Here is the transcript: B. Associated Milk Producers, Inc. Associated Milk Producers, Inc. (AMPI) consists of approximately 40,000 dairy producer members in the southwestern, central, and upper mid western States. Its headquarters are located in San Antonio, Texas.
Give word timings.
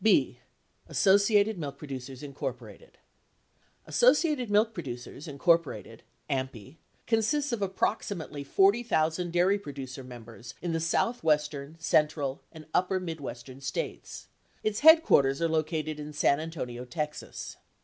B. 0.03 0.39
Associated 0.87 1.59
Milk 1.59 1.77
Producers, 1.77 2.23
Inc. 2.23 2.89
Associated 3.85 4.49
Milk 4.49 4.73
Producers, 4.73 5.27
Inc. 5.27 5.99
(AMPI) 6.27 6.77
consists 7.05 7.51
of 7.51 7.61
approximately 7.61 8.43
40,000 8.43 9.31
dairy 9.31 9.59
producer 9.59 10.03
members 10.03 10.55
in 10.59 10.73
the 10.73 10.79
southwestern, 10.79 11.77
central, 11.79 12.41
and 12.51 12.65
upper 12.73 12.99
mid 12.99 13.21
western 13.21 13.61
States. 13.61 14.25
Its 14.63 14.79
headquarters 14.79 15.39
are 15.39 15.47
located 15.47 15.99
in 15.99 16.13
San 16.13 16.39
Antonio, 16.39 16.83
Texas. 16.83 17.57